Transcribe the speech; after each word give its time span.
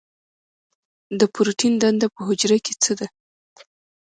د 1.19 1.21
پروټین 1.33 1.73
دنده 1.81 2.07
په 2.15 2.19
حجره 2.27 2.57
کې 2.65 2.73
څه 2.83 2.91
ده؟ 2.99 3.07